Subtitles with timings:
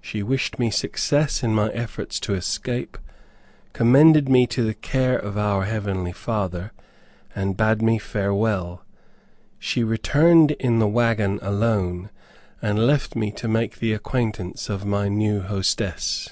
[0.00, 2.96] She wished me success in my efforts to escape,
[3.74, 6.72] commended me to the care of our heavenly Father,
[7.34, 8.82] and bade me farewell.
[9.58, 12.08] She returned in the wagon alone,
[12.62, 16.30] and left me to make the acquaintance of my new hostess.